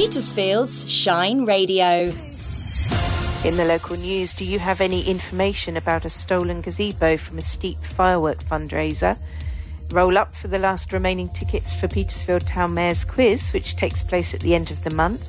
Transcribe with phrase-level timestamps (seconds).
[0.00, 2.10] Petersfield's Shine Radio.
[3.44, 7.42] In the local news, do you have any information about a stolen gazebo from a
[7.42, 9.18] steep firework fundraiser?
[9.92, 14.32] Roll up for the last remaining tickets for Petersfield Town Mayor's quiz, which takes place
[14.32, 15.28] at the end of the month.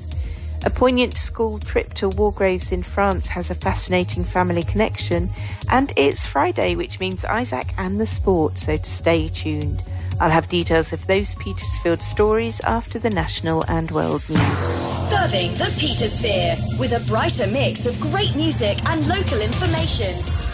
[0.65, 5.31] A poignant school trip to war graves in France has a fascinating family connection,
[5.69, 9.83] and it's Friday, which means Isaac and the sport, so stay tuned.
[10.21, 14.61] I'll have details of those Petersfield stories after the national and world news.
[15.09, 20.13] Serving the Petersphere with a brighter mix of great music and local information.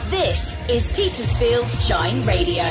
[0.09, 2.64] This is Petersfield's Shine Radio.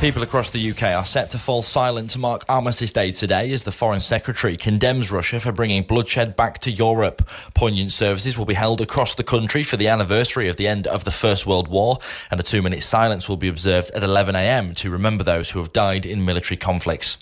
[0.00, 3.64] People across the UK are set to fall silent to mark Armistice Day today as
[3.64, 7.28] the Foreign Secretary condemns Russia for bringing bloodshed back to Europe.
[7.52, 11.02] Poignant services will be held across the country for the anniversary of the end of
[11.02, 11.98] the First World War,
[12.30, 15.72] and a two minute silence will be observed at 11am to remember those who have
[15.72, 17.18] died in military conflicts.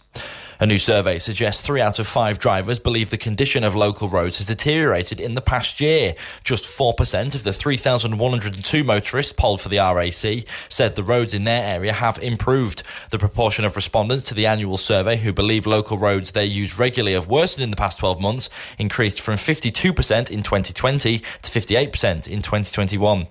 [0.59, 4.38] A new survey suggests three out of five drivers believe the condition of local roads
[4.38, 6.15] has deteriorated in the past year.
[6.45, 11.63] Just 4% of the 3,102 motorists polled for the RAC said the roads in their
[11.63, 12.82] area have improved.
[13.10, 17.13] The proportion of respondents to the annual survey who believe local roads they use regularly
[17.13, 18.48] have worsened in the past 12 months
[18.79, 21.24] increased from 52% in 2020 to
[21.60, 23.26] 58% in 2021.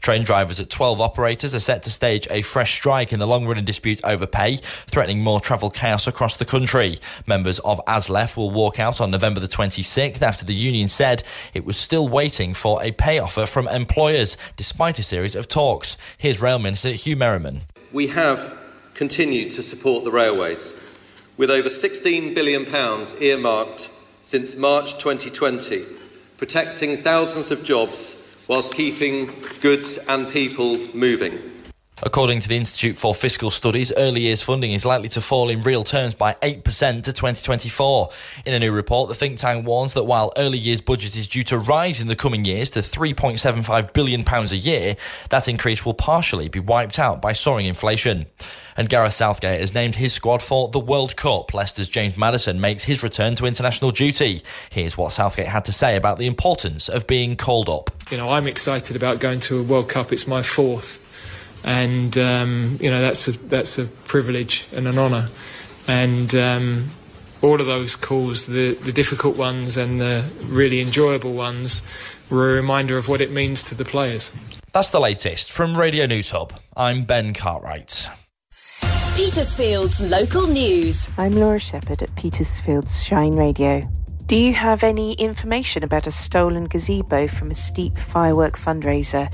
[0.00, 3.46] Train drivers at 12 operators are set to stage a fresh strike in the long
[3.46, 6.98] running dispute over pay, threatening more travel chaos across the country.
[7.26, 11.64] Members of ASLEF will walk out on November the 26th after the union said it
[11.64, 15.96] was still waiting for a pay offer from employers, despite a series of talks.
[16.16, 17.62] Here's Rail Minister Huw Merriman.
[17.92, 18.56] We have
[18.94, 20.72] continued to support the railways
[21.36, 22.66] with over £16 billion
[23.20, 23.90] earmarked
[24.22, 25.84] since March 2020,
[26.36, 28.16] protecting thousands of jobs
[28.48, 31.57] whilst keeping goods and people moving.
[32.02, 35.62] According to the Institute for Fiscal Studies, early years funding is likely to fall in
[35.62, 36.62] real terms by 8%
[37.02, 38.10] to 2024.
[38.46, 41.42] In a new report, the think tank warns that while early years budget is due
[41.44, 44.96] to rise in the coming years to £3.75 billion a year,
[45.30, 48.26] that increase will partially be wiped out by soaring inflation.
[48.76, 51.52] And Gareth Southgate has named his squad for the World Cup.
[51.52, 54.42] Leicester's James Maddison makes his return to international duty.
[54.70, 57.90] Here's what Southgate had to say about the importance of being called up.
[58.12, 60.12] You know, I'm excited about going to a World Cup.
[60.12, 61.07] It's my fourth
[61.64, 65.28] and um, you know that's a that's a privilege and an honour,
[65.86, 66.86] and um,
[67.42, 71.82] all of those calls, the the difficult ones and the really enjoyable ones,
[72.30, 74.32] were a reminder of what it means to the players.
[74.72, 76.52] That's the latest from Radio News Hub.
[76.76, 78.08] I'm Ben Cartwright.
[79.16, 81.10] Petersfield's local news.
[81.18, 83.82] I'm Laura Shepherd at Petersfield's Shine Radio.
[84.26, 89.32] Do you have any information about a stolen gazebo from a steep firework fundraiser?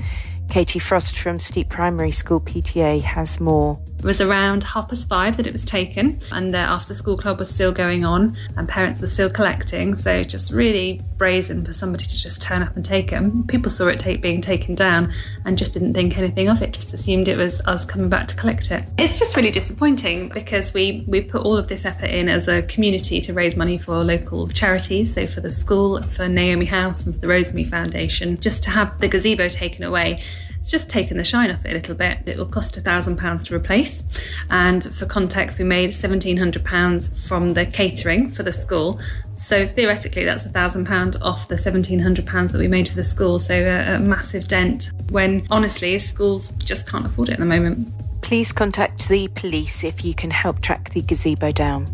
[0.49, 3.79] Katie Frost from Steep Primary School PTA has more.
[3.99, 7.39] It was around half past five that it was taken, and the after school club
[7.39, 9.95] was still going on, and parents were still collecting.
[9.95, 13.47] So, just really brazen for somebody to just turn up and take it.
[13.47, 15.11] people saw it take, being taken down
[15.45, 18.35] and just didn't think anything of it, just assumed it was us coming back to
[18.35, 18.83] collect it.
[18.97, 22.61] It's just really disappointing because we, we've put all of this effort in as a
[22.63, 27.15] community to raise money for local charities, so for the school, for Naomi House, and
[27.15, 28.39] for the Rosemary Foundation.
[28.39, 30.21] Just to have the gazebo taken away
[30.65, 32.17] it's just taken the shine off it a little bit.
[32.25, 34.03] It will cost £1,000 to replace.
[34.49, 38.99] And for context, we made £1,700 from the catering for the school.
[39.35, 43.37] So theoretically, that's £1,000 off the £1,700 that we made for the school.
[43.37, 47.87] So a, a massive dent when honestly, schools just can't afford it at the moment.
[48.21, 51.85] Please contact the police if you can help track the gazebo down.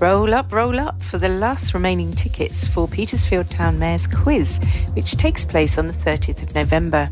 [0.00, 4.60] Roll up, roll up for the last remaining tickets for Petersfield Town Mayor's quiz,
[4.92, 7.10] which takes place on the 30th of November.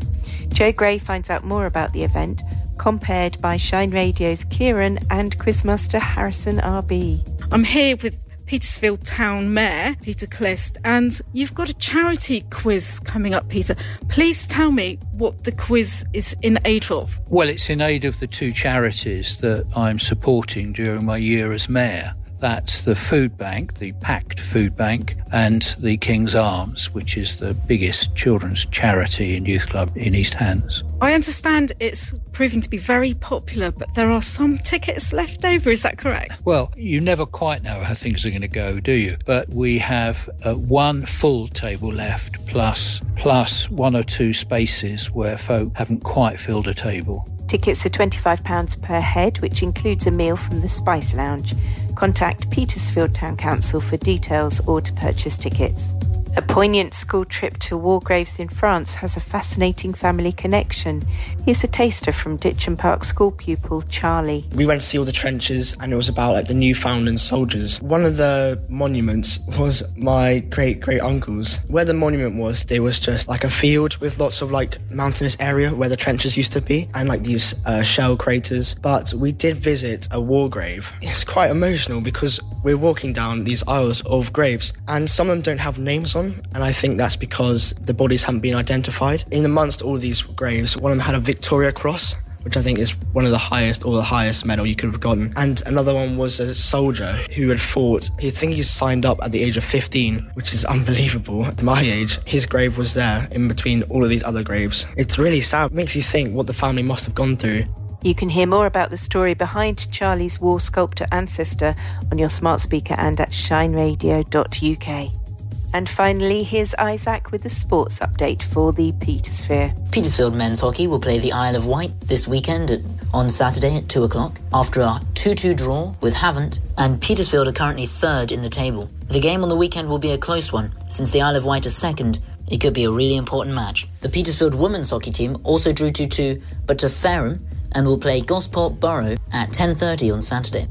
[0.53, 2.43] Joe Gray finds out more about the event,
[2.77, 7.21] compared by Shine Radio's Kieran and Quizmaster Harrison RB.
[7.51, 13.33] I'm here with Petersfield Town Mayor, Peter Clist, and you've got a charity quiz coming
[13.33, 13.75] up, Peter.
[14.07, 17.19] Please tell me what the quiz is in aid of.
[17.27, 21.67] Well, it's in aid of the two charities that I'm supporting during my year as
[21.67, 22.15] mayor.
[22.39, 27.53] That's the food bank, the PACT Food Bank, and the King's Arms, which is the
[27.53, 30.83] biggest children's charity and youth club in East Hants.
[31.01, 35.71] I understand it's proving to be very popular, but there are some tickets left over.
[35.71, 36.33] Is that correct?
[36.45, 39.17] Well, you never quite know how things are going to go, do you?
[39.25, 45.37] But we have uh, one full table left, plus plus one or two spaces where
[45.37, 47.27] folk haven't quite filled a table.
[47.47, 51.53] Tickets are £25 per head, which includes a meal from the Spice Lounge.
[51.97, 55.93] Contact Petersfield Town Council for details or to purchase tickets.
[56.37, 61.01] A poignant school trip to war graves in France has a fascinating family connection.
[61.43, 64.45] Here's a taster from Ditcham Park school pupil Charlie.
[64.53, 67.81] We went to see all the trenches and it was about like the Newfoundland soldiers.
[67.81, 71.57] One of the monuments was my great great uncle's.
[71.69, 75.37] Where the monument was, there was just like a field with lots of like mountainous
[75.39, 78.75] area where the trenches used to be and like these uh, shell craters.
[78.75, 80.93] But we did visit a war grave.
[81.01, 85.41] It's quite emotional because we're walking down these aisles of graves and some of them
[85.41, 89.23] don't have names on and I think that's because the bodies haven't been identified.
[89.31, 92.79] In amongst all these graves, one of them had a Victoria Cross, which I think
[92.79, 95.33] is one of the highest or the highest medal you could have gotten.
[95.35, 98.09] And another one was a soldier who had fought.
[98.23, 101.45] I think he signed up at the age of 15, which is unbelievable.
[101.45, 104.85] At my age, his grave was there in between all of these other graves.
[104.95, 105.71] It's really sad.
[105.71, 107.65] It makes you think what the family must have gone through.
[108.03, 111.75] You can hear more about the story behind Charlie's war sculptor ancestor
[112.11, 115.26] on your smart speaker and at shineradio.uk.
[115.73, 119.91] And finally, here's Isaac with the sports update for the Petersphere.
[119.91, 122.81] Petersfield men's hockey will play the Isle of Wight this weekend at,
[123.13, 127.51] on Saturday at 2 o'clock after a 2 2 draw with Havant, and Petersfield are
[127.53, 128.89] currently third in the table.
[129.07, 131.65] The game on the weekend will be a close one, since the Isle of Wight
[131.65, 132.19] is second.
[132.49, 133.87] It could be a really important match.
[133.99, 138.21] The Petersfield women's hockey team also drew 2 2, but to Fareham and will play
[138.21, 140.67] Gosport Borough at 10.30 on Saturday.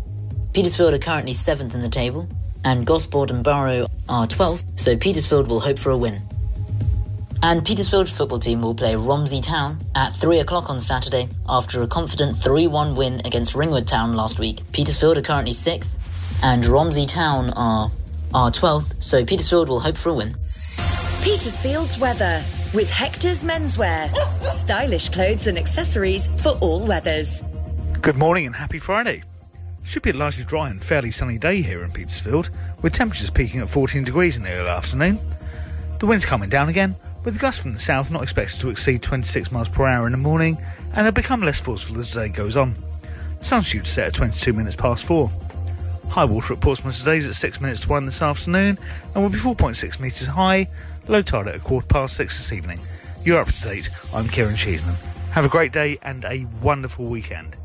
[0.55, 2.27] Petersfield are currently seventh in the table,
[2.65, 6.21] and Gosport and Borough are 12th, so Petersfield will hope for a win.
[7.43, 11.87] And Petersfield football team will play Romsey Town at 3 o'clock on Saturday after a
[11.87, 14.61] confident 3 1 win against Ringwood Town last week.
[14.73, 17.91] Petersfield are currently 6th, and Romsey Town are,
[18.35, 20.35] are 12th, so Petersfield will hope for a win.
[21.23, 22.43] Petersfield's weather
[22.73, 24.11] with Hector's Menswear.
[24.51, 27.43] Stylish clothes and accessories for all weathers.
[28.01, 29.23] Good morning and happy Friday.
[29.87, 32.51] Should be a largely dry and fairly sunny day here in Petersfield,
[32.83, 35.19] with temperatures peaking at 14 degrees in the early afternoon.
[36.01, 39.53] The wind's coming down again, with gusts from the south not expected to exceed 26
[39.53, 40.59] miles per hour in the morning,
[40.95, 42.75] and they'll become less forceful as the day goes on.
[43.39, 45.31] The sun's due to set at 22 minutes past 4.
[46.11, 48.79] High water at Portsmouth today is at 6 minutes to 1 this afternoon,
[49.15, 50.69] and will be 4.6 metres high,
[51.07, 52.81] low tide at a quarter past 6 this evening.
[53.23, 54.97] You're up to date, I'm Kieran Cheeseman.
[55.31, 57.57] Have a great day and a wonderful weekend.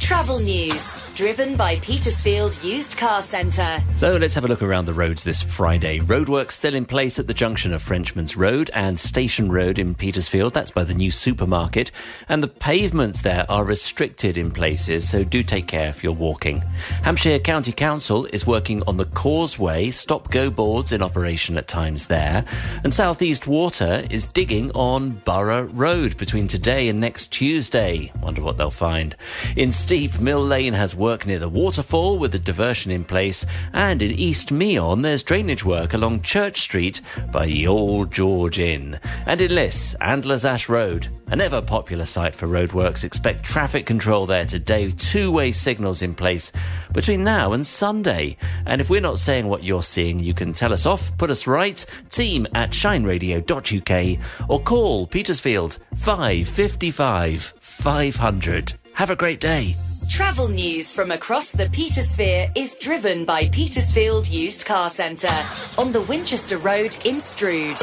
[0.00, 0.84] Travel news,
[1.16, 3.82] driven by Petersfield Used Car Centre.
[3.96, 5.98] So let's have a look around the roads this Friday.
[6.00, 10.52] Roadworks still in place at the junction of Frenchman's Road and Station Road in Petersfield.
[10.52, 11.90] That's by the new supermarket.
[12.28, 16.58] And the pavements there are restricted in places, so do take care if you're walking.
[17.02, 22.08] Hampshire County Council is working on the causeway, stop go boards in operation at times
[22.08, 22.44] there.
[22.84, 28.12] And Southeast Water is digging on Borough Road between today and next Tuesday.
[28.20, 29.16] Wonder what they'll find.
[29.56, 34.10] In Steep, Mill Lane has near the waterfall with a diversion in place, and in
[34.10, 37.00] East Meon there's drainage work along Church Street
[37.30, 38.98] by the Old George Inn.
[39.24, 44.26] And in Liss, Andlers Ash Road, an ever popular site for roadworks, expect traffic control
[44.26, 46.50] there today, two way signals in place
[46.92, 48.36] between now and Sunday.
[48.66, 51.46] And if we're not saying what you're seeing, you can tell us off, put us
[51.46, 58.74] right, team at shineradio.uk, or call Petersfield 555 500.
[58.94, 59.74] Have a great day.
[60.16, 65.44] Travel news from across the Petersphere is driven by Petersfield Used Car Centre
[65.76, 67.78] on the Winchester Road in Stroud.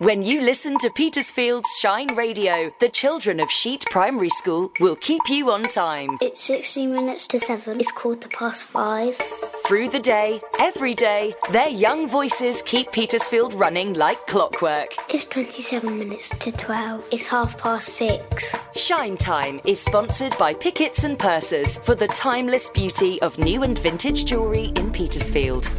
[0.00, 5.22] When you listen to Petersfield's Shine Radio, the children of Sheet Primary School will keep
[5.30, 6.18] you on time.
[6.20, 7.80] It's 16 minutes to 7.
[7.80, 9.53] It's quarter past 5.
[9.66, 14.92] Through the day, every day, their young voices keep Petersfield running like clockwork.
[15.08, 17.08] It's 27 minutes to 12.
[17.10, 18.54] It's half past 6.
[18.76, 23.78] Shine Time is sponsored by Pickets and Pursers for the timeless beauty of new and
[23.78, 25.70] vintage jewellery in Petersfield.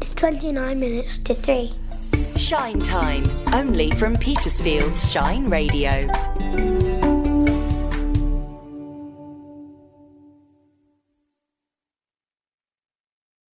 [0.00, 1.74] It's 29 minutes to 3.
[2.38, 6.08] Shine Time, only from Petersfield's Shine Radio.